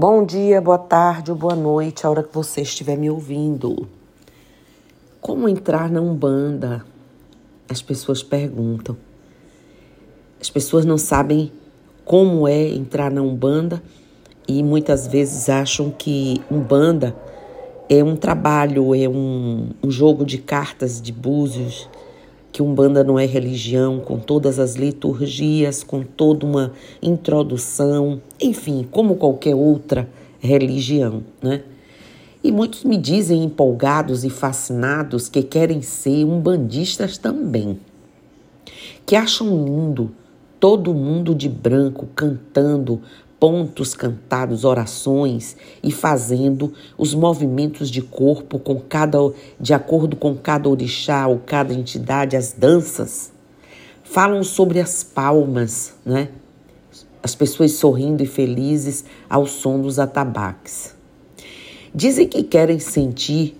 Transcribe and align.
Bom 0.00 0.24
dia, 0.24 0.62
boa 0.62 0.78
tarde 0.78 1.30
ou 1.30 1.36
boa 1.36 1.54
noite, 1.54 2.06
a 2.06 2.10
hora 2.10 2.22
que 2.22 2.34
você 2.34 2.62
estiver 2.62 2.96
me 2.96 3.10
ouvindo. 3.10 3.86
Como 5.20 5.46
entrar 5.46 5.90
na 5.90 6.00
Umbanda? 6.00 6.82
As 7.68 7.82
pessoas 7.82 8.22
perguntam. 8.22 8.96
As 10.40 10.48
pessoas 10.48 10.86
não 10.86 10.96
sabem 10.96 11.52
como 12.02 12.48
é 12.48 12.66
entrar 12.66 13.10
na 13.10 13.20
Umbanda 13.20 13.82
e 14.48 14.62
muitas 14.62 15.06
vezes 15.06 15.50
acham 15.50 15.90
que 15.90 16.40
Umbanda 16.50 17.14
é 17.86 18.02
um 18.02 18.16
trabalho, 18.16 18.94
é 18.94 19.06
um, 19.06 19.68
um 19.84 19.90
jogo 19.90 20.24
de 20.24 20.38
cartas, 20.38 20.98
de 21.02 21.12
búzios, 21.12 21.90
que 22.52 22.62
Umbanda 22.62 23.04
não 23.04 23.18
é 23.18 23.26
religião, 23.26 24.00
com 24.00 24.18
todas 24.18 24.58
as 24.58 24.74
liturgias, 24.74 25.82
com 25.82 26.02
toda 26.02 26.44
uma 26.44 26.72
introdução, 27.00 28.20
enfim, 28.40 28.86
como 28.90 29.16
qualquer 29.16 29.54
outra 29.54 30.08
religião, 30.40 31.22
né? 31.42 31.62
E 32.42 32.50
muitos 32.50 32.84
me 32.84 32.96
dizem 32.96 33.44
empolgados 33.44 34.24
e 34.24 34.30
fascinados 34.30 35.28
que 35.28 35.42
querem 35.42 35.82
ser 35.82 36.24
umbandistas 36.24 37.18
também, 37.18 37.78
que 39.04 39.14
acham 39.14 39.64
lindo 39.64 40.10
todo 40.58 40.94
mundo 40.94 41.34
de 41.34 41.48
branco 41.48 42.08
cantando 42.14 43.00
pontos 43.40 43.94
cantados, 43.94 44.64
orações 44.64 45.56
e 45.82 45.90
fazendo 45.90 46.74
os 46.98 47.14
movimentos 47.14 47.90
de 47.90 48.02
corpo 48.02 48.58
com 48.58 48.78
cada 48.78 49.18
de 49.58 49.72
acordo 49.72 50.14
com 50.14 50.36
cada 50.36 50.68
orixá 50.68 51.26
ou 51.26 51.38
cada 51.38 51.72
entidade, 51.72 52.36
as 52.36 52.52
danças. 52.52 53.32
Falam 54.04 54.44
sobre 54.44 54.78
as 54.78 55.02
palmas, 55.02 55.94
né? 56.04 56.28
As 57.22 57.34
pessoas 57.34 57.72
sorrindo 57.72 58.22
e 58.22 58.26
felizes 58.26 59.04
ao 59.28 59.46
som 59.46 59.80
dos 59.80 59.98
atabaques. 59.98 60.94
Dizem 61.94 62.28
que 62.28 62.42
querem 62.42 62.78
sentir 62.78 63.56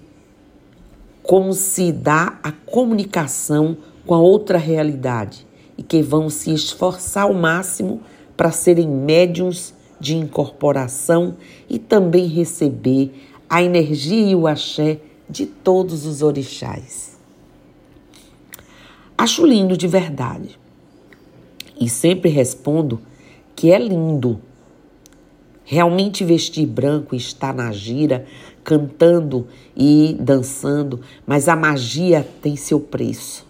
como 1.22 1.52
se 1.52 1.92
dá 1.92 2.38
a 2.42 2.52
comunicação 2.52 3.76
com 4.06 4.14
a 4.14 4.20
outra 4.20 4.58
realidade 4.58 5.46
e 5.78 5.82
que 5.82 6.02
vão 6.02 6.28
se 6.28 6.52
esforçar 6.52 7.24
ao 7.24 7.34
máximo 7.34 8.00
para 8.40 8.52
serem 8.52 8.88
médiums 8.88 9.74
de 10.00 10.16
incorporação 10.16 11.36
e 11.68 11.78
também 11.78 12.26
receber 12.26 13.12
a 13.46 13.62
energia 13.62 14.30
e 14.30 14.34
o 14.34 14.46
axé 14.46 14.98
de 15.28 15.44
todos 15.44 16.06
os 16.06 16.22
orixás. 16.22 17.18
Acho 19.18 19.44
lindo 19.44 19.76
de 19.76 19.86
verdade. 19.86 20.58
E 21.78 21.86
sempre 21.86 22.30
respondo 22.30 23.02
que 23.54 23.70
é 23.70 23.78
lindo. 23.78 24.40
Realmente 25.62 26.24
vestir 26.24 26.64
branco 26.64 27.14
e 27.14 27.18
estar 27.18 27.52
na 27.52 27.70
gira, 27.72 28.24
cantando 28.64 29.48
e 29.76 30.16
dançando, 30.18 31.02
mas 31.26 31.46
a 31.46 31.54
magia 31.54 32.26
tem 32.40 32.56
seu 32.56 32.80
preço. 32.80 33.46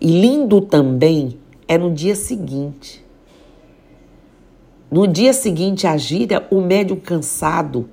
E 0.00 0.06
lindo 0.06 0.60
também 0.60 1.36
é 1.66 1.76
no 1.76 1.92
dia 1.92 2.14
seguinte 2.14 3.03
no 4.94 5.08
dia 5.08 5.32
seguinte 5.32 5.88
à 5.88 5.96
gira, 5.96 6.46
o 6.52 6.60
médium 6.60 6.94
cansado, 6.94 7.88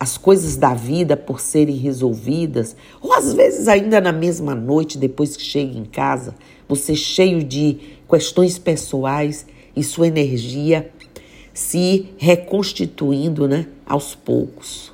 as 0.00 0.16
coisas 0.16 0.56
da 0.56 0.72
vida 0.72 1.14
por 1.14 1.38
serem 1.38 1.76
resolvidas, 1.76 2.74
ou 2.98 3.12
às 3.12 3.34
vezes 3.34 3.68
ainda 3.68 4.00
na 4.00 4.10
mesma 4.10 4.54
noite, 4.54 4.96
depois 4.96 5.36
que 5.36 5.42
chega 5.42 5.78
em 5.78 5.84
casa, 5.84 6.34
você 6.66 6.94
cheio 6.94 7.44
de 7.44 7.76
questões 8.08 8.58
pessoais 8.58 9.44
e 9.76 9.84
sua 9.84 10.06
energia 10.06 10.90
se 11.52 12.08
reconstituindo 12.16 13.46
né, 13.46 13.66
aos 13.84 14.14
poucos. 14.14 14.90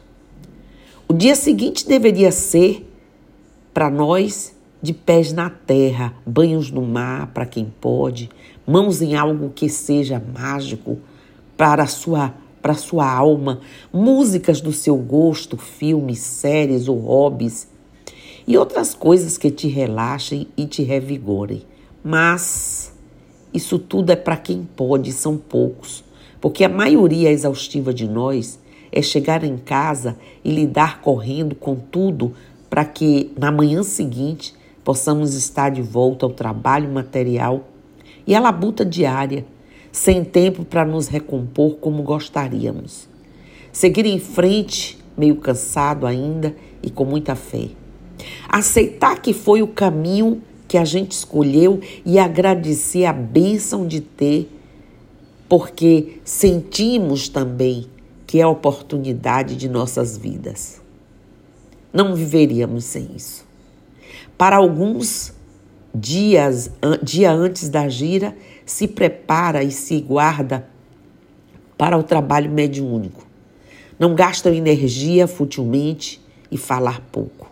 O 1.07 1.13
dia 1.13 1.37
seguinte 1.37 1.87
deveria 1.87 2.33
ser, 2.33 2.85
para 3.73 3.89
nós, 3.89 4.53
de 4.83 4.93
pés 4.93 5.33
na 5.33 5.49
terra, 5.49 6.13
banhos 6.27 6.73
no 6.73 6.83
mar 6.83 7.29
para 7.29 7.47
quem 7.47 7.73
pode, 7.81 8.29
mãos 8.67 9.01
em 9.01 9.15
algo 9.15 9.53
que 9.55 9.69
seja 9.69 10.21
mágico 10.37 10.99
para 11.57 11.85
a 11.85 11.87
sua 11.87 12.35
para 12.63 12.75
sua 12.75 13.13
alma, 13.13 13.61
músicas 13.93 14.61
do 14.61 14.73
seu 14.73 14.97
gosto, 14.97 15.57
filmes, 15.57 16.21
séries 16.21 16.87
ou 16.87 16.97
hobbies 16.97 17.67
e 18.47 18.57
outras 18.57 18.95
coisas 18.95 19.37
que 19.37 19.51
te 19.51 19.67
relaxem 19.67 20.47
e 20.57 20.65
te 20.65 20.85
revigorem. 20.85 21.65
Mas 22.05 22.93
isso 23.53 23.81
tudo 23.81 24.11
é 24.11 24.17
para 24.17 24.37
quem 24.37 24.63
pode, 24.77 25.13
são 25.13 25.37
poucos, 25.37 26.05
porque 26.41 26.63
a 26.63 26.69
maioria 26.69 27.33
exaustiva 27.33 27.93
de 27.93 28.09
nós 28.09 28.61
é 28.93 29.03
chegar 29.03 29.43
em 29.43 29.57
casa 29.57 30.17
e 30.45 30.51
lidar 30.53 31.01
correndo 31.01 31.57
com 31.57 31.75
tudo 31.75 32.33
para 32.71 32.85
que 32.85 33.33
na 33.37 33.51
manhã 33.51 33.83
seguinte 33.83 34.55
possamos 34.85 35.35
estar 35.35 35.71
de 35.71 35.83
volta 35.83 36.27
ao 36.27 36.33
trabalho 36.33 36.89
material 36.89 37.69
e 38.27 38.35
à 38.35 38.41
labuta 38.41 38.85
diária 38.85 39.45
sem 39.93 40.25
tempo 40.25 40.65
para 40.65 40.85
nos 40.85 41.07
recompor 41.07 41.77
como 41.77 42.03
gostaríamos. 42.03 43.07
Seguir 43.71 44.07
em 44.07 44.19
frente, 44.19 44.99
meio 45.17 45.37
cansado 45.37 46.07
ainda 46.07 46.57
e 46.83 46.91
com 46.91 47.05
muita 47.05 47.37
fé. 47.37 47.69
Aceitar 48.49 49.21
que 49.21 49.35
foi 49.35 49.63
o 49.63 49.69
caminho 49.69 50.43
que 50.67 50.79
a 50.79 50.85
gente 50.85 51.13
escolheu 51.13 51.81
e 52.05 52.19
agradecer 52.19 53.05
a 53.05 53.13
bênção 53.13 53.87
de 53.87 54.01
ter, 54.01 54.51
porque 55.49 56.19
sentimos 56.25 57.29
também 57.29 57.87
que 58.27 58.41
é 58.41 58.43
a 58.43 58.49
oportunidade 58.49 59.55
de 59.57 59.69
nossas 59.69 60.17
vidas. 60.17 60.81
Não 61.93 62.15
viveríamos 62.15 62.85
sem 62.85 63.11
isso. 63.15 63.45
Para 64.39 64.57
alguns, 64.57 65.35
dias 65.95 66.71
dia 67.03 67.31
antes 67.31 67.69
da 67.69 67.89
gira, 67.89 68.35
se 68.65 68.87
prepara 68.89 69.63
e 69.63 69.71
se 69.71 70.01
guarda 70.01 70.69
para 71.77 71.97
o 71.99 72.03
trabalho 72.03 72.51
mediúnico. 72.51 73.27
Não 73.99 74.15
gastam 74.15 74.53
energia 74.53 75.27
futilmente 75.27 76.21
e 76.51 76.57
falar 76.57 77.01
pouco. 77.13 77.51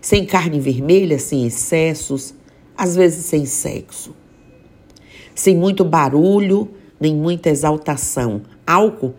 Sem 0.00 0.26
carne 0.26 0.60
vermelha, 0.60 1.18
sem 1.18 1.46
excessos, 1.46 2.34
às 2.76 2.96
vezes 2.96 3.24
sem 3.26 3.46
sexo. 3.46 4.14
Sem 5.34 5.56
muito 5.56 5.84
barulho, 5.84 6.70
nem 6.98 7.14
muita 7.14 7.50
exaltação. 7.50 8.42
Álcool, 8.66 9.14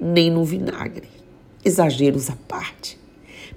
nem 0.00 0.30
no 0.30 0.44
vinagre. 0.44 1.08
Exageros 1.64 2.28
à 2.28 2.36
parte. 2.48 2.98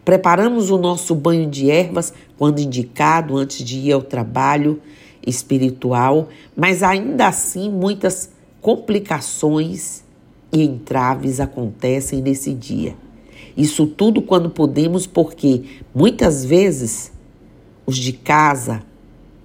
Preparamos 0.04 0.70
o 0.70 0.78
nosso 0.78 1.16
banho 1.16 1.50
de 1.50 1.72
ervas 1.72 2.14
quando 2.38 2.60
indicado 2.60 3.36
antes 3.36 3.66
de 3.66 3.80
ir 3.80 3.92
ao 3.92 4.04
trabalho 4.04 4.80
espiritual, 5.26 6.30
mas 6.56 6.84
ainda 6.84 7.28
assim 7.28 7.70
muitas 7.70 8.30
complicações 8.62 10.04
e 10.52 10.64
entraves 10.64 11.40
acontecem 11.40 12.22
nesse 12.22 12.54
dia. 12.54 12.96
Isso 13.58 13.88
tudo 13.88 14.22
quando 14.22 14.50
podemos, 14.50 15.08
porque 15.08 15.64
muitas 15.94 16.44
vezes 16.44 17.12
os 17.86 17.98
de 17.98 18.14
casa 18.14 18.84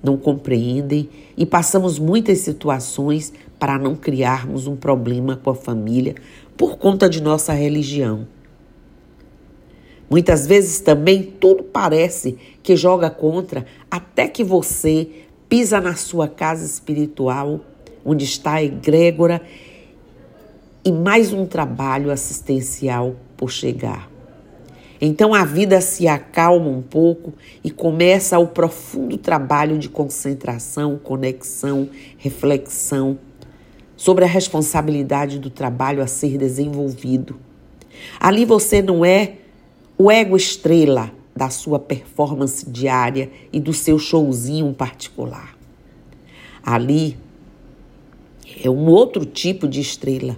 não 0.03 0.17
compreendem 0.17 1.09
e 1.37 1.45
passamos 1.45 1.99
muitas 1.99 2.39
situações 2.39 3.33
para 3.59 3.79
não 3.79 3.95
criarmos 3.95 4.67
um 4.67 4.75
problema 4.75 5.37
com 5.37 5.51
a 5.51 5.55
família 5.55 6.15
por 6.57 6.79
conta 6.79 7.09
de 7.09 7.23
nossa 7.23 7.53
religião. 7.53 8.27
Muitas 10.09 10.47
vezes 10.47 10.81
também 10.81 11.23
tudo 11.23 11.63
parece 11.63 12.37
que 12.63 12.75
joga 12.75 13.09
contra 13.11 13.65
até 13.91 14.27
que 14.27 14.43
você 14.43 15.27
pisa 15.51 15.81
na 15.81 15.97
sua 15.97 16.29
casa 16.29 16.65
espiritual, 16.65 17.61
onde 18.05 18.25
está 18.25 18.55
a 18.55 18.63
egrégora 18.63 19.43
e 20.85 20.93
mais 20.93 21.33
um 21.33 21.45
trabalho 21.45 22.13
assistencial 22.13 23.17
por 23.37 23.51
chegar. 23.51 24.09
Então 25.01 25.35
a 25.35 25.45
vida 25.45 25.81
se 25.81 26.07
acalma 26.07 26.69
um 26.69 26.81
pouco 26.81 27.35
e 27.65 27.71
começa 27.71 28.39
o 28.39 28.47
profundo 28.47 29.19
trabalho 29.19 29.77
de 29.77 29.89
concentração, 29.89 30.97
conexão, 30.97 31.91
reflexão 32.17 33.19
sobre 33.97 34.25
a 34.25 34.29
responsabilidade 34.29 35.41
do 35.41 35.51
trabalho 35.51 36.01
a 36.01 36.07
ser 36.07 36.39
desenvolvido. 36.39 37.37
Ali 38.21 38.45
você 38.45 38.81
não 38.81 39.05
é 39.05 39.33
o 39.99 40.13
ego 40.13 40.37
estrela 40.37 41.11
da 41.41 41.49
sua 41.49 41.79
performance 41.79 42.69
diária 42.69 43.31
e 43.51 43.59
do 43.59 43.73
seu 43.73 43.99
showzinho 43.99 44.75
particular. 44.75 45.57
Ali 46.63 47.17
é 48.63 48.69
um 48.69 48.87
outro 48.89 49.25
tipo 49.25 49.67
de 49.67 49.81
estrela 49.81 50.37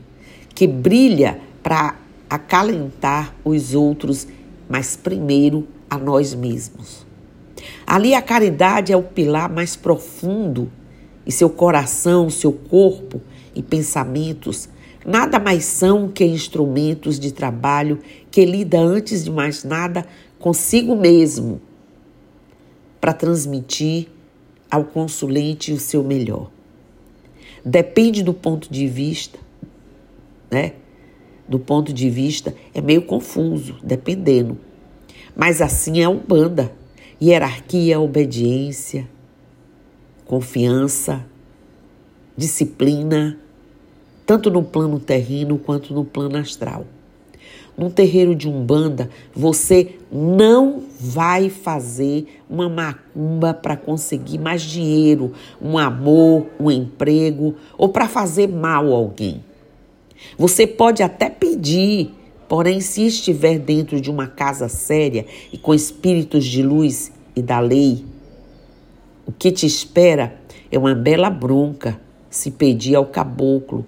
que 0.54 0.64
brilha 0.64 1.40
para 1.60 1.96
acalentar 2.30 3.34
os 3.44 3.74
outros, 3.74 4.28
mas 4.68 4.94
primeiro 4.94 5.66
a 5.90 5.98
nós 5.98 6.34
mesmos. 6.34 7.04
Ali 7.84 8.14
a 8.14 8.22
caridade 8.22 8.92
é 8.92 8.96
o 8.96 9.02
pilar 9.02 9.52
mais 9.52 9.74
profundo 9.74 10.70
e 11.26 11.32
seu 11.32 11.50
coração, 11.50 12.30
seu 12.30 12.52
corpo 12.52 13.20
e 13.56 13.60
pensamentos 13.60 14.68
nada 15.04 15.38
mais 15.38 15.64
são 15.64 16.08
que 16.08 16.24
instrumentos 16.24 17.18
de 17.18 17.32
trabalho 17.32 17.98
que 18.30 18.44
lida 18.44 18.78
antes 18.78 19.24
de 19.24 19.30
mais 19.30 19.64
nada 19.64 20.06
consigo 20.42 20.96
mesmo 20.96 21.60
para 23.00 23.14
transmitir 23.14 24.08
ao 24.68 24.84
consulente 24.84 25.72
o 25.72 25.78
seu 25.78 26.02
melhor. 26.02 26.50
Depende 27.64 28.24
do 28.24 28.34
ponto 28.34 28.70
de 28.70 28.88
vista, 28.88 29.38
né? 30.50 30.72
Do 31.48 31.60
ponto 31.60 31.92
de 31.92 32.10
vista 32.10 32.54
é 32.74 32.80
meio 32.80 33.02
confuso, 33.02 33.78
dependendo. 33.84 34.58
Mas 35.36 35.62
assim 35.62 36.00
é 36.00 36.04
a 36.04 36.10
Umbanda. 36.10 36.72
Hierarquia, 37.22 38.00
obediência, 38.00 39.08
confiança, 40.26 41.24
disciplina, 42.36 43.38
tanto 44.26 44.50
no 44.50 44.64
plano 44.64 44.98
terreno 44.98 45.56
quanto 45.56 45.94
no 45.94 46.04
plano 46.04 46.36
astral. 46.36 46.84
Num 47.76 47.88
terreiro 47.88 48.34
de 48.34 48.48
umbanda, 48.48 49.08
você 49.34 49.94
não 50.10 50.82
vai 51.00 51.48
fazer 51.48 52.26
uma 52.48 52.68
macumba 52.68 53.54
para 53.54 53.76
conseguir 53.76 54.38
mais 54.38 54.60
dinheiro, 54.62 55.32
um 55.60 55.78
amor, 55.78 56.46
um 56.60 56.70
emprego 56.70 57.54
ou 57.78 57.88
para 57.88 58.06
fazer 58.06 58.46
mal 58.46 58.92
a 58.92 58.96
alguém. 58.96 59.42
Você 60.36 60.66
pode 60.66 61.02
até 61.02 61.30
pedir, 61.30 62.10
porém, 62.46 62.80
se 62.80 63.06
estiver 63.06 63.58
dentro 63.58 64.00
de 64.00 64.10
uma 64.10 64.26
casa 64.26 64.68
séria 64.68 65.24
e 65.50 65.56
com 65.56 65.74
espíritos 65.74 66.44
de 66.44 66.62
luz 66.62 67.10
e 67.34 67.40
da 67.40 67.58
lei, 67.58 68.04
o 69.26 69.32
que 69.32 69.50
te 69.50 69.64
espera 69.64 70.36
é 70.70 70.78
uma 70.78 70.94
bela 70.94 71.30
bronca 71.30 71.98
se 72.28 72.50
pedir 72.50 72.94
ao 72.94 73.06
caboclo 73.06 73.86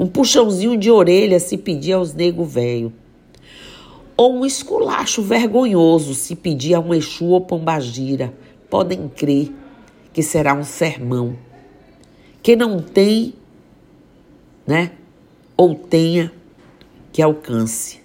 um 0.00 0.06
puxãozinho 0.06 0.78
de 0.78 0.90
orelha 0.90 1.38
se 1.38 1.58
pedir 1.58 1.92
aos 1.92 2.14
nego 2.14 2.42
velho, 2.42 2.90
ou 4.16 4.34
um 4.34 4.46
esculacho 4.46 5.20
vergonhoso 5.20 6.14
se 6.14 6.34
pedir 6.34 6.72
a 6.72 6.80
um 6.80 6.94
Exu 6.94 7.26
ou 7.26 7.42
Pombagira. 7.42 8.32
Podem 8.70 9.08
crer 9.08 9.52
que 10.10 10.22
será 10.22 10.54
um 10.54 10.64
sermão. 10.64 11.36
Quem 12.42 12.56
não 12.56 12.80
tem, 12.80 13.34
né, 14.66 14.92
ou 15.54 15.74
tenha, 15.74 16.32
que 17.12 17.20
alcance. 17.20 18.00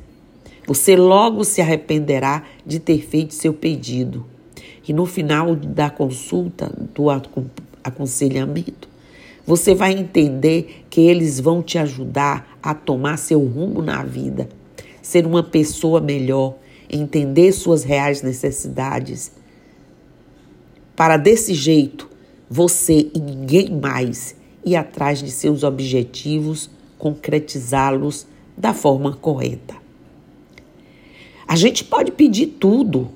Você 0.67 0.97
logo 0.97 1.45
se 1.45 1.61
arrependerá 1.61 2.43
de 2.65 2.77
ter 2.77 3.05
feito 3.07 3.33
seu 3.33 3.53
pedido. 3.53 4.25
E 4.85 4.91
no 4.91 5.05
final 5.05 5.55
da 5.55 5.89
consulta, 5.89 6.69
do 6.93 7.05
aconselhamento, 7.81 8.89
você 9.45 9.75
vai 9.75 9.93
entender 9.93 10.85
que 10.89 11.01
eles 11.01 11.39
vão 11.39 11.61
te 11.61 11.77
ajudar 11.77 12.57
a 12.61 12.73
tomar 12.73 13.17
seu 13.17 13.39
rumo 13.39 13.81
na 13.81 14.03
vida, 14.03 14.49
ser 15.01 15.25
uma 15.25 15.43
pessoa 15.43 16.01
melhor, 16.01 16.55
entender 16.89 17.51
suas 17.51 17.83
reais 17.83 18.21
necessidades. 18.21 19.31
Para 20.95 21.17
desse 21.17 21.53
jeito, 21.53 22.09
você 22.49 23.11
e 23.13 23.19
ninguém 23.19 23.69
mais 23.69 24.35
ir 24.65 24.75
atrás 24.75 25.19
de 25.19 25.29
seus 25.29 25.63
objetivos, 25.63 26.69
concretizá-los 26.97 28.25
da 28.57 28.73
forma 28.73 29.13
correta. 29.13 29.75
A 31.47 31.55
gente 31.55 31.83
pode 31.83 32.11
pedir 32.11 32.47
tudo. 32.47 33.09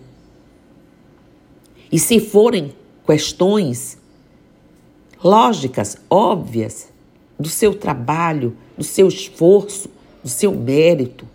E 1.91 1.97
se 1.97 2.19
forem 2.19 2.73
questões 3.05 3.98
lógicas, 5.23 5.97
óbvias, 6.09 6.89
do 7.39 7.47
seu 7.47 7.73
trabalho, 7.73 8.55
do 8.77 8.83
seu 8.83 9.07
esforço, 9.07 9.89
do 10.23 10.29
seu 10.29 10.53
mérito. 10.53 11.27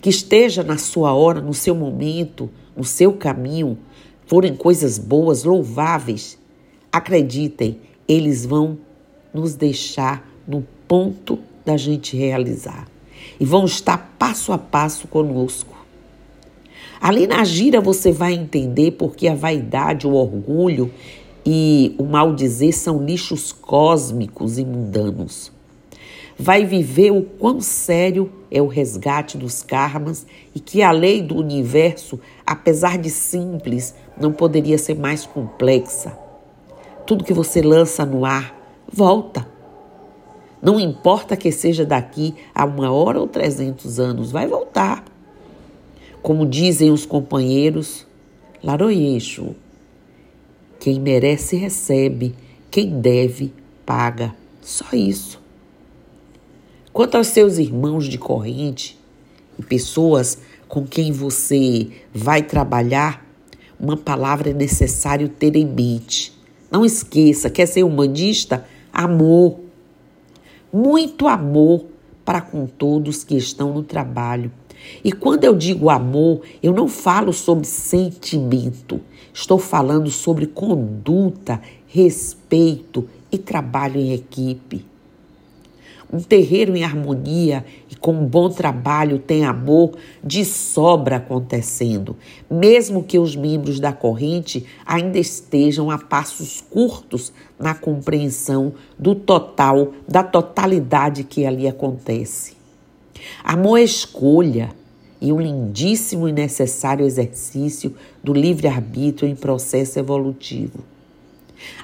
Que 0.00 0.10
esteja 0.10 0.62
na 0.62 0.78
sua 0.78 1.12
hora, 1.14 1.40
no 1.40 1.54
seu 1.54 1.74
momento, 1.74 2.50
no 2.76 2.84
seu 2.84 3.12
caminho, 3.12 3.78
forem 4.26 4.54
coisas 4.54 4.98
boas, 4.98 5.44
louváveis. 5.44 6.38
Acreditem, 6.92 7.80
eles 8.08 8.46
vão 8.46 8.78
nos 9.32 9.54
deixar 9.54 10.28
no 10.46 10.66
ponto 10.88 11.38
da 11.64 11.76
gente 11.76 12.16
realizar 12.16 12.88
e 13.38 13.44
vão 13.44 13.64
estar 13.64 14.14
passo 14.18 14.52
a 14.52 14.58
passo 14.58 15.06
conosco. 15.06 15.74
Ali 17.00 17.26
na 17.26 17.44
gira 17.44 17.80
você 17.80 18.12
vai 18.12 18.34
entender 18.34 18.92
porque 18.92 19.26
a 19.26 19.34
vaidade, 19.34 20.06
o 20.06 20.12
orgulho 20.12 20.92
e 21.44 21.94
o 21.98 22.04
mal 22.04 22.34
dizer 22.34 22.72
são 22.72 23.04
lixos 23.04 23.52
cósmicos 23.52 24.58
e 24.58 24.64
mundanos. 24.64 25.52
Vai 26.38 26.64
viver 26.64 27.10
o 27.10 27.22
quão 27.22 27.60
sério 27.60 28.32
é 28.50 28.62
o 28.62 28.66
resgate 28.66 29.36
dos 29.36 29.62
karmas 29.62 30.26
e 30.54 30.60
que 30.60 30.82
a 30.82 30.90
lei 30.90 31.20
do 31.20 31.36
universo, 31.36 32.18
apesar 32.46 32.96
de 32.96 33.10
simples, 33.10 33.94
não 34.18 34.32
poderia 34.32 34.78
ser 34.78 34.98
mais 34.98 35.26
complexa. 35.26 36.16
Tudo 37.06 37.24
que 37.24 37.34
você 37.34 37.60
lança 37.60 38.06
no 38.06 38.24
ar 38.24 38.58
volta. 38.90 39.46
Não 40.62 40.78
importa 40.78 41.36
que 41.36 41.52
seja 41.52 41.84
daqui 41.84 42.34
a 42.54 42.64
uma 42.64 42.90
hora 42.90 43.20
ou 43.20 43.26
trezentos 43.26 43.98
anos, 43.98 44.30
vai 44.30 44.46
voltar. 44.46 45.04
Como 46.22 46.44
dizem 46.46 46.90
os 46.90 47.06
companheiros, 47.06 48.06
Laroyeixo, 48.62 49.54
quem 50.80 50.98
merece, 50.98 51.56
recebe. 51.56 52.34
Quem 52.70 53.00
deve, 53.00 53.52
paga. 53.84 54.34
Só 54.62 54.86
isso. 54.94 55.38
Quanto 56.90 57.16
aos 57.16 57.26
seus 57.26 57.58
irmãos 57.58 58.06
de 58.06 58.16
corrente 58.16 58.98
e 59.58 59.62
pessoas 59.62 60.38
com 60.66 60.86
quem 60.86 61.12
você 61.12 61.88
vai 62.14 62.42
trabalhar, 62.42 63.26
uma 63.78 63.96
palavra 63.96 64.50
é 64.50 64.54
necessário 64.54 65.28
ter 65.28 65.54
em 65.54 65.66
mente. 65.66 66.32
Não 66.70 66.82
esqueça, 66.82 67.50
quer 67.50 67.66
ser 67.66 67.82
humanista? 67.82 68.66
Amor. 68.90 69.60
Muito 70.72 71.28
amor 71.28 71.84
para 72.24 72.40
com 72.40 72.66
todos 72.66 73.22
que 73.22 73.36
estão 73.36 73.74
no 73.74 73.82
trabalho. 73.82 74.50
E 75.04 75.12
quando 75.12 75.44
eu 75.44 75.56
digo 75.56 75.90
amor, 75.90 76.42
eu 76.62 76.72
não 76.72 76.88
falo 76.88 77.32
sobre 77.32 77.66
sentimento, 77.66 79.00
estou 79.32 79.58
falando 79.58 80.10
sobre 80.10 80.46
conduta, 80.46 81.60
respeito 81.86 83.08
e 83.32 83.38
trabalho 83.38 84.00
em 84.00 84.12
equipe. 84.12 84.84
Um 86.12 86.18
terreiro 86.18 86.76
em 86.76 86.82
harmonia 86.82 87.64
e 87.88 87.94
com 87.94 88.12
um 88.12 88.26
bom 88.26 88.48
trabalho 88.50 89.20
tem 89.20 89.44
amor 89.44 89.92
de 90.24 90.44
sobra 90.44 91.16
acontecendo, 91.16 92.16
mesmo 92.50 93.04
que 93.04 93.16
os 93.16 93.36
membros 93.36 93.78
da 93.78 93.92
corrente 93.92 94.66
ainda 94.84 95.20
estejam 95.20 95.88
a 95.88 95.98
passos 95.98 96.60
curtos 96.68 97.32
na 97.56 97.74
compreensão 97.74 98.72
do 98.98 99.14
total, 99.14 99.92
da 100.08 100.24
totalidade 100.24 101.22
que 101.22 101.46
ali 101.46 101.68
acontece. 101.68 102.59
Amor 103.44 103.78
é 103.78 103.82
escolha 103.82 104.70
e 105.20 105.32
um 105.32 105.40
lindíssimo 105.40 106.28
e 106.28 106.32
necessário 106.32 107.04
exercício 107.04 107.94
do 108.22 108.32
livre-arbítrio 108.32 109.28
em 109.28 109.36
processo 109.36 109.98
evolutivo. 109.98 110.84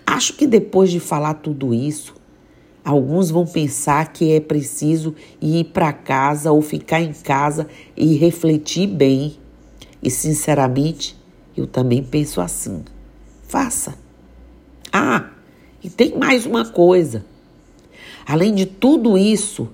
Acho 0.06 0.34
que 0.34 0.46
depois 0.46 0.90
de 0.90 0.98
falar 0.98 1.34
tudo 1.34 1.74
isso, 1.74 2.14
alguns 2.84 3.30
vão 3.30 3.46
pensar 3.46 4.12
que 4.12 4.32
é 4.32 4.40
preciso 4.40 5.14
ir 5.40 5.64
para 5.66 5.92
casa 5.92 6.50
ou 6.50 6.62
ficar 6.62 7.00
em 7.02 7.12
casa 7.12 7.66
e 7.96 8.14
refletir 8.16 8.86
bem. 8.86 9.36
E 10.02 10.10
sinceramente, 10.10 11.16
eu 11.56 11.66
também 11.66 12.02
penso 12.02 12.40
assim. 12.40 12.84
Faça. 13.42 13.94
Ah, 14.92 15.30
e 15.82 15.90
tem 15.90 16.16
mais 16.16 16.46
uma 16.46 16.64
coisa. 16.64 17.24
Além 18.24 18.54
de 18.54 18.66
tudo 18.66 19.16
isso, 19.18 19.68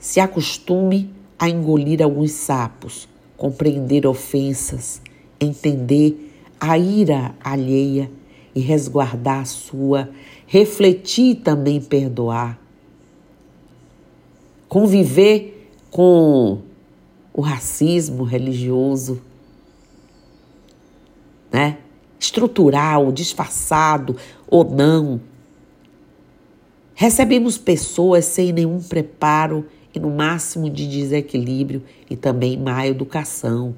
se 0.00 0.18
acostume 0.18 1.14
a 1.38 1.48
engolir 1.48 2.02
alguns 2.02 2.32
sapos, 2.32 3.06
compreender 3.36 4.06
ofensas, 4.06 5.00
entender 5.38 6.32
a 6.58 6.78
ira 6.78 7.34
alheia 7.44 8.10
e 8.54 8.60
resguardar 8.60 9.42
a 9.42 9.44
sua, 9.44 10.08
refletir 10.46 11.32
e 11.32 11.34
também 11.34 11.80
perdoar. 11.80 12.58
Conviver 14.68 15.70
com 15.90 16.62
o 17.32 17.40
racismo 17.42 18.24
religioso, 18.24 19.20
né? 21.52 21.78
Estrutural, 22.18 23.10
disfarçado 23.12 24.16
ou 24.46 24.64
não. 24.64 25.20
Recebemos 26.94 27.56
pessoas 27.56 28.26
sem 28.26 28.52
nenhum 28.52 28.80
preparo 28.80 29.66
e 29.94 29.98
no 29.98 30.10
máximo 30.10 30.70
de 30.70 30.86
desequilíbrio 30.86 31.82
e 32.08 32.16
também 32.16 32.56
má 32.56 32.86
educação. 32.86 33.74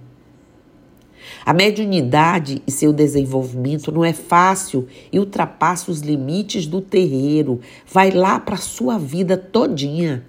A 1.45 1.53
mediunidade 1.53 2.63
e 2.67 2.71
seu 2.71 2.93
desenvolvimento 2.93 3.91
não 3.93 4.05
é 4.05 4.13
fácil 4.13 4.87
e 5.13 5.19
ultrapassa 5.19 5.91
os 5.91 6.01
limites 6.01 6.67
do 6.67 6.81
terreiro, 6.81 7.61
vai 7.91 8.11
lá 8.11 8.39
para 8.39 8.55
a 8.55 8.59
sua 8.59 8.99
vida 8.99 9.37
todinha. 9.37 10.25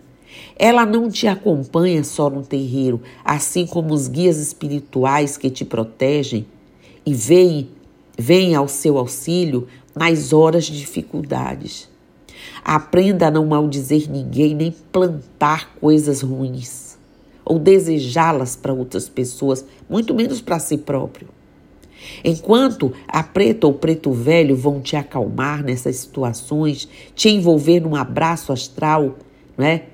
Ela 0.57 0.85
não 0.85 1.09
te 1.09 1.27
acompanha 1.27 2.03
só 2.03 2.29
no 2.29 2.43
terreiro, 2.43 3.01
assim 3.23 3.65
como 3.65 3.93
os 3.93 4.07
guias 4.07 4.37
espirituais 4.37 5.37
que 5.37 5.49
te 5.49 5.63
protegem 5.63 6.45
e 7.05 7.13
vêm, 7.13 7.69
vêm 8.17 8.55
ao 8.55 8.67
seu 8.67 8.97
auxílio 8.97 9.67
nas 9.95 10.33
horas 10.33 10.65
de 10.65 10.79
dificuldades. 10.79 11.92
Aprenda 12.63 13.27
a 13.27 13.31
não 13.31 13.45
maldizer 13.45 14.09
ninguém 14.09 14.55
nem 14.55 14.71
plantar 14.91 15.75
coisas 15.75 16.21
ruins 16.21 16.97
ou 17.45 17.59
desejá-las 17.59 18.55
para 18.55 18.73
outras 18.73 19.09
pessoas, 19.09 19.65
muito 19.89 20.13
menos 20.13 20.41
para 20.41 20.59
si 20.59 20.77
próprio. 20.77 21.27
Enquanto 22.23 22.93
a 23.07 23.23
preta 23.23 23.67
ou 23.67 23.73
preto 23.73 24.11
velho 24.11 24.55
vão 24.55 24.81
te 24.81 24.95
acalmar 24.95 25.63
nessas 25.63 25.97
situações, 25.97 26.87
te 27.15 27.29
envolver 27.29 27.79
num 27.79 27.95
abraço 27.95 28.51
astral, 28.51 29.17
não 29.57 29.65
é? 29.65 29.85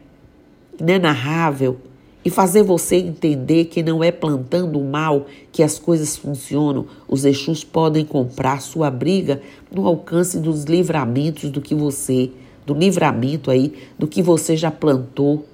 Inenarrável, 0.80 1.78
e 2.24 2.30
fazer 2.30 2.64
você 2.64 2.98
entender 2.98 3.66
que 3.66 3.82
não 3.82 4.04
é 4.04 4.12
plantando 4.12 4.80
o 4.80 4.84
mal 4.84 5.26
que 5.52 5.64
as 5.64 5.80
coisas 5.80 6.18
funcionam. 6.18 6.86
Os 7.08 7.26
Exus 7.26 7.64
podem 7.64 8.06
comprar 8.06 8.62
sua 8.62 8.92
briga 8.92 9.42
no 9.74 9.88
alcance 9.88 10.40
dos 10.40 10.66
livramentos 10.66 11.50
do 11.50 11.62
que 11.62 11.74
você, 11.74 12.32
do 12.70 12.76
livramento 12.76 13.50
aí, 13.50 13.74
do 13.98 14.08
que 14.08 14.22
você 14.22 14.56
já 14.56 14.70
plantou, 14.70 15.48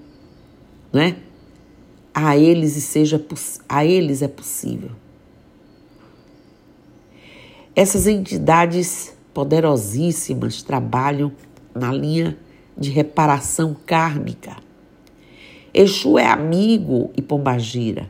não 0.91 1.01
é? 1.01 1.15
a 2.13 2.37
eles 2.37 2.75
e 2.75 2.81
seja 2.81 3.23
a 3.67 3.85
eles 3.85 4.21
é 4.21 4.27
possível. 4.27 4.91
Essas 7.73 8.05
entidades 8.05 9.15
poderosíssimas 9.33 10.61
trabalham 10.61 11.31
na 11.73 11.91
linha 11.91 12.37
de 12.77 12.89
reparação 12.89 13.75
kármica. 13.85 14.57
Exu 15.73 16.17
é 16.17 16.25
amigo 16.25 17.11
e 17.17 17.21
pombagira, 17.21 18.09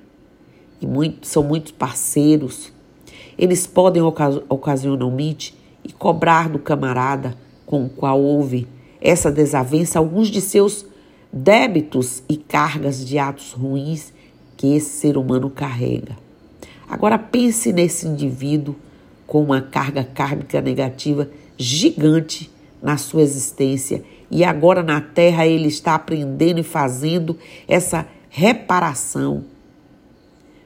e 0.81 0.85
muito, 0.85 1.27
são 1.27 1.43
muitos 1.43 1.71
parceiros. 1.71 2.71
Eles 3.37 3.65
podem 3.67 4.01
ocasionalmente 4.03 5.55
e 5.83 5.91
cobrar 5.91 6.49
do 6.49 6.59
camarada 6.59 7.35
com 7.65 7.85
o 7.85 7.89
qual 7.89 8.21
houve 8.21 8.67
essa 9.05 9.31
desavença 9.31 9.99
alguns 9.99 10.29
de 10.29 10.41
seus 10.41 10.83
débitos 11.31 12.23
e 12.27 12.35
cargas 12.35 13.05
de 13.05 13.19
atos 13.19 13.51
ruins 13.51 14.11
que 14.57 14.75
esse 14.75 14.89
ser 14.89 15.15
humano 15.15 15.47
carrega. 15.47 16.17
Agora 16.89 17.19
pense 17.19 17.71
nesse 17.71 18.07
indivíduo 18.07 18.75
com 19.27 19.43
uma 19.43 19.61
carga 19.61 20.03
kármica 20.03 20.59
negativa 20.59 21.29
gigante 21.55 22.49
na 22.81 22.97
sua 22.97 23.21
existência 23.21 24.03
e 24.31 24.43
agora 24.43 24.81
na 24.81 24.99
Terra 24.99 25.45
ele 25.45 25.67
está 25.67 25.93
aprendendo 25.93 26.59
e 26.59 26.63
fazendo 26.63 27.37
essa 27.67 28.07
reparação. 28.29 29.43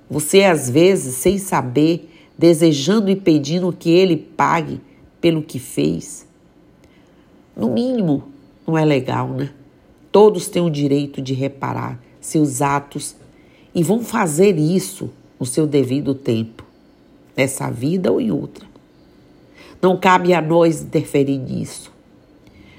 Você 0.10 0.44
às 0.44 0.70
vezes, 0.70 1.16
sem 1.16 1.38
saber, 1.38 2.10
desejando 2.38 3.12
e 3.12 3.18
pedindo 3.18 3.76
que 3.78 3.90
ele 3.90 4.16
pague 4.16 4.80
pelo 5.20 5.44
que 5.44 5.60
fez. 5.60 6.29
No 7.60 7.70
mínimo, 7.70 8.24
não 8.66 8.78
é 8.78 8.86
legal, 8.86 9.28
né? 9.28 9.50
Todos 10.14 10.48
têm 10.48 10.62
o 10.62 10.70
direito 10.70 11.22
de 11.22 11.34
reparar 11.34 12.00
seus 12.22 12.62
atos 12.62 13.18
e 13.76 13.84
vão 13.84 14.02
fazer 14.02 14.58
isso 14.58 15.10
no 15.38 15.46
seu 15.46 15.68
devido 15.68 16.16
tempo, 16.16 16.64
nessa 17.36 17.70
vida 17.70 18.10
ou 18.10 18.22
em 18.22 18.32
outra. 18.32 18.66
Não 19.82 19.98
cabe 19.98 20.34
a 20.34 20.42
nós 20.42 20.82
interferir 20.82 21.38
nisso. 21.38 21.92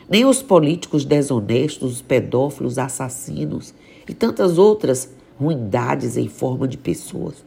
Nem 0.09 0.25
os 0.25 0.43
políticos 0.43 1.05
desonestos, 1.05 1.93
os 1.97 2.03
pedófilos, 2.03 2.79
assassinos 2.79 3.75
e 4.09 4.15
tantas 4.15 4.57
outras 4.57 5.11
ruindades 5.39 6.17
em 6.17 6.27
forma 6.27 6.67
de 6.67 6.79
pessoas. 6.79 7.45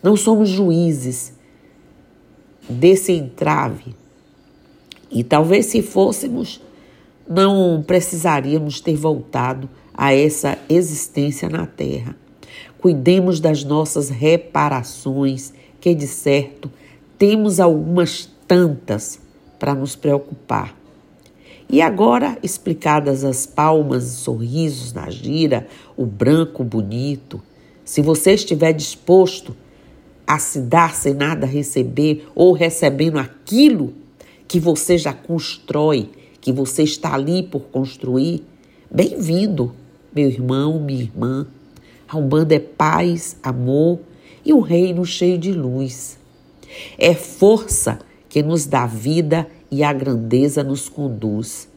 Não 0.00 0.16
somos 0.16 0.48
juízes 0.48 1.32
desse 2.70 3.10
entrave. 3.10 3.96
E 5.10 5.24
talvez 5.24 5.66
se 5.66 5.82
fôssemos, 5.82 6.60
não 7.28 7.82
precisaríamos 7.86 8.80
ter 8.80 8.96
voltado 8.96 9.68
a 9.94 10.14
essa 10.14 10.58
existência 10.68 11.48
na 11.48 11.66
Terra. 11.66 12.16
Cuidemos 12.78 13.40
das 13.40 13.64
nossas 13.64 14.08
reparações, 14.08 15.52
que 15.80 15.94
de 15.94 16.06
certo 16.06 16.70
temos 17.18 17.58
algumas 17.58 18.30
tantas 18.46 19.18
para 19.58 19.74
nos 19.74 19.96
preocupar. 19.96 20.76
E 21.70 21.82
agora, 21.82 22.38
explicadas 22.42 23.24
as 23.24 23.44
palmas 23.44 24.04
e 24.04 24.16
sorrisos 24.16 24.92
na 24.92 25.10
gira, 25.10 25.66
o 25.96 26.06
branco 26.06 26.64
bonito, 26.64 27.42
se 27.84 28.00
você 28.00 28.32
estiver 28.32 28.72
disposto 28.72 29.54
a 30.26 30.38
se 30.38 30.60
dar 30.60 30.94
sem 30.94 31.12
nada 31.12 31.46
receber 31.46 32.26
ou 32.34 32.52
recebendo 32.52 33.18
aquilo 33.18 33.92
que 34.48 34.58
você 34.58 34.96
já 34.96 35.12
constrói 35.12 36.10
que 36.40 36.50
você 36.50 36.82
está 36.82 37.14
ali 37.14 37.42
por 37.42 37.64
construir, 37.64 38.42
bem-vindo, 38.90 39.74
meu 40.14 40.28
irmão, 40.28 40.80
minha 40.80 41.02
irmã. 41.02 41.46
A 42.08 42.16
Umbanda 42.16 42.54
é 42.54 42.58
paz, 42.58 43.36
amor 43.42 44.00
e 44.42 44.54
um 44.54 44.60
reino 44.60 45.04
cheio 45.04 45.36
de 45.36 45.52
luz. 45.52 46.18
É 46.96 47.12
força 47.12 47.98
que 48.30 48.42
nos 48.42 48.64
dá 48.64 48.86
vida 48.86 49.46
e 49.70 49.84
a 49.84 49.92
grandeza 49.92 50.64
nos 50.64 50.88
conduz. 50.88 51.68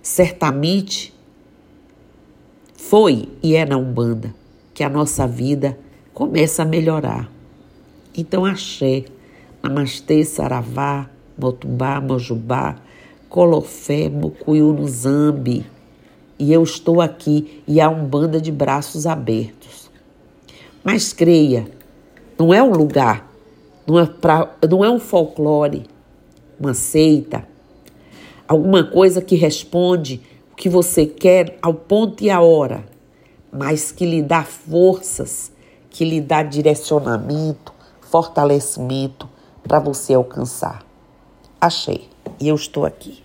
Certamente 0.00 1.12
foi 2.76 3.28
e 3.42 3.56
é 3.56 3.66
na 3.66 3.76
Umbanda 3.76 4.32
que 4.72 4.84
a 4.84 4.88
nossa 4.88 5.26
vida 5.26 5.76
começa 6.14 6.62
a 6.62 6.66
melhorar. 6.66 7.30
Então, 8.16 8.44
axé, 8.44 9.04
namastê, 9.62 10.24
saravá, 10.24 11.10
motumbá, 11.40 12.00
mojubá, 12.00 12.76
Colofé, 13.28 14.08
Mucuyu 14.08 14.72
no 14.72 14.86
Zambi. 14.88 15.64
E 16.38 16.52
eu 16.52 16.62
estou 16.62 17.00
aqui 17.00 17.62
e 17.66 17.80
há 17.80 17.88
um 17.88 18.04
banda 18.04 18.40
de 18.40 18.50
braços 18.50 19.06
abertos. 19.06 19.90
Mas 20.82 21.12
creia, 21.12 21.70
não 22.38 22.52
é 22.52 22.62
um 22.62 22.72
lugar, 22.72 23.30
não 23.86 23.98
é, 23.98 24.06
pra, 24.06 24.50
não 24.68 24.84
é 24.84 24.90
um 24.90 24.98
folclore, 24.98 25.84
uma 26.58 26.74
seita, 26.74 27.46
alguma 28.48 28.82
coisa 28.82 29.20
que 29.20 29.36
responde 29.36 30.22
o 30.50 30.56
que 30.56 30.68
você 30.68 31.06
quer 31.06 31.58
ao 31.60 31.74
ponto 31.74 32.24
e 32.24 32.30
à 32.30 32.40
hora, 32.40 32.84
mas 33.52 33.92
que 33.92 34.06
lhe 34.06 34.22
dá 34.22 34.42
forças, 34.42 35.52
que 35.90 36.04
lhe 36.04 36.20
dá 36.20 36.42
direcionamento, 36.42 37.72
fortalecimento 38.00 39.28
para 39.62 39.78
você 39.78 40.14
alcançar. 40.14 40.89
Achei. 41.60 42.08
E 42.40 42.48
eu 42.48 42.54
estou 42.54 42.86
aqui. 42.86 43.22